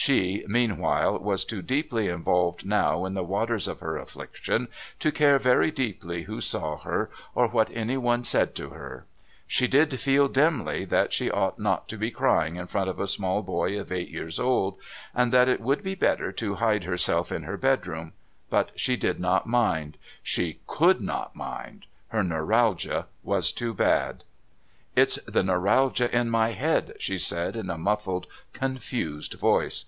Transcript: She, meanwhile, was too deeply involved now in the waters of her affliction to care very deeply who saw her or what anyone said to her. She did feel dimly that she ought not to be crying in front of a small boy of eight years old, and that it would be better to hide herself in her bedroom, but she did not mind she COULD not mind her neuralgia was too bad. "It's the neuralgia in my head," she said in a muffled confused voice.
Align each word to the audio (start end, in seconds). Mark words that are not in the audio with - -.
She, 0.00 0.42
meanwhile, 0.46 1.18
was 1.18 1.44
too 1.44 1.60
deeply 1.60 2.08
involved 2.08 2.64
now 2.64 3.04
in 3.04 3.12
the 3.14 3.22
waters 3.24 3.66
of 3.68 3.80
her 3.80 3.96
affliction 3.98 4.68
to 5.00 5.10
care 5.12 5.38
very 5.38 5.70
deeply 5.72 6.22
who 6.22 6.40
saw 6.40 6.78
her 6.78 7.10
or 7.34 7.46
what 7.48 7.68
anyone 7.76 8.22
said 8.24 8.54
to 8.54 8.70
her. 8.70 9.04
She 9.48 9.66
did 9.68 10.00
feel 10.00 10.28
dimly 10.28 10.84
that 10.86 11.12
she 11.12 11.30
ought 11.30 11.58
not 11.58 11.88
to 11.88 11.98
be 11.98 12.10
crying 12.12 12.54
in 12.56 12.68
front 12.68 12.88
of 12.88 12.98
a 13.00 13.06
small 13.08 13.42
boy 13.42 13.78
of 13.78 13.90
eight 13.92 14.08
years 14.08 14.38
old, 14.40 14.78
and 15.14 15.30
that 15.32 15.48
it 15.48 15.60
would 15.60 15.82
be 15.82 15.94
better 15.96 16.30
to 16.32 16.54
hide 16.54 16.84
herself 16.84 17.30
in 17.32 17.42
her 17.42 17.56
bedroom, 17.58 18.12
but 18.48 18.70
she 18.76 18.96
did 18.96 19.18
not 19.20 19.46
mind 19.48 19.98
she 20.22 20.60
COULD 20.68 21.00
not 21.02 21.34
mind 21.36 21.84
her 22.10 22.22
neuralgia 22.22 23.08
was 23.24 23.52
too 23.52 23.74
bad. 23.74 24.22
"It's 24.96 25.14
the 25.26 25.44
neuralgia 25.44 26.10
in 26.16 26.28
my 26.30 26.52
head," 26.52 26.94
she 26.98 27.18
said 27.18 27.54
in 27.56 27.68
a 27.70 27.78
muffled 27.78 28.26
confused 28.54 29.34
voice. 29.34 29.84